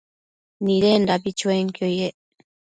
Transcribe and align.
Nidendabi 0.63 1.29
chuenquio 1.39 1.85
yec 1.99 2.15